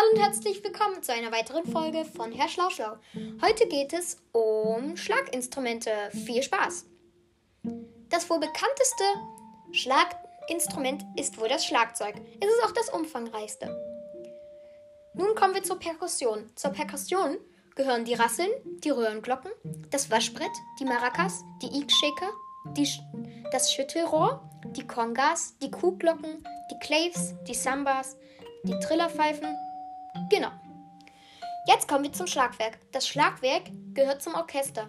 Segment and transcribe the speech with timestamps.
[0.00, 2.96] Hallo und herzlich willkommen zu einer weiteren Folge von Herr Schlauschlau.
[3.42, 5.90] Heute geht es um Schlaginstrumente.
[6.24, 6.86] Viel Spaß!
[8.08, 9.04] Das wohl bekannteste
[9.72, 12.14] Schlaginstrument ist wohl das Schlagzeug.
[12.40, 13.68] Es ist auch das umfangreichste.
[15.12, 16.50] Nun kommen wir zur Perkussion.
[16.54, 17.36] Zur Perkussion
[17.74, 18.50] gehören die Rasseln,
[18.82, 19.50] die Röhrenglocken,
[19.90, 22.30] das Waschbrett, die Maracas, die Ig-Shaker,
[23.52, 28.16] das Schüttelrohr, die Kongas, die Kuhglocken, die Claves, die Sambas,
[28.64, 29.48] die Trillerpfeifen.
[30.30, 30.50] Genau.
[31.66, 32.78] Jetzt kommen wir zum Schlagwerk.
[32.92, 34.88] Das Schlagwerk gehört zum Orchester.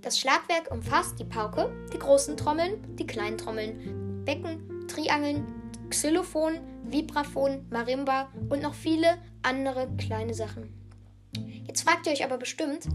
[0.00, 5.46] Das Schlagwerk umfasst die Pauke, die großen Trommeln, die kleinen Trommeln, Becken, Triangeln,
[5.90, 10.72] Xylophon, Vibraphon, Marimba und noch viele andere kleine Sachen.
[11.66, 12.88] Jetzt fragt ihr euch aber bestimmt,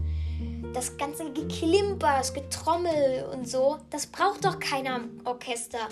[0.74, 5.88] das ganze Geklimper, das Getrommel und so, das braucht doch keiner Orchester.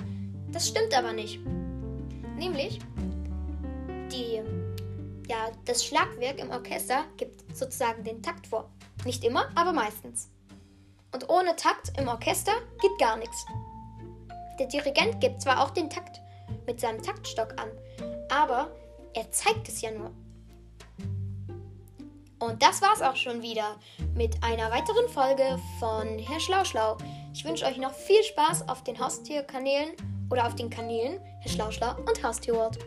[0.50, 1.40] Das stimmt aber nicht.
[2.36, 2.80] Nämlich,
[4.14, 4.42] die,
[5.28, 8.70] ja, das Schlagwerk im Orchester gibt sozusagen den Takt vor.
[9.04, 10.30] Nicht immer, aber meistens.
[11.12, 13.44] Und ohne Takt im Orchester geht gar nichts.
[14.58, 16.20] Der Dirigent gibt zwar auch den Takt
[16.66, 17.68] mit seinem Taktstock an,
[18.30, 18.70] aber
[19.14, 20.10] er zeigt es ja nur.
[22.40, 23.76] Und das war's auch schon wieder
[24.14, 26.98] mit einer weiteren Folge von Herr Schlauschlau.
[27.32, 29.92] Ich wünsche euch noch viel Spaß auf den Haustierkanälen
[30.30, 32.78] oder auf den Kanälen Herr Schlauschlau und Haustierworld.